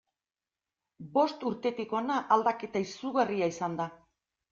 [1.19, 3.93] Bost urtetik hona aldaketa izugarria izan da.